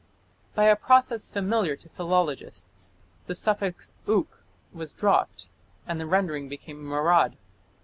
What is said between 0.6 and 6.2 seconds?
a process familiar to philologists the suffix "uk" was dropped and the